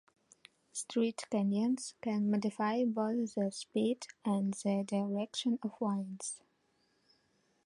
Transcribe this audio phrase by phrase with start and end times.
[0.73, 6.41] Street canyons can modify both the speed and the direction of winds.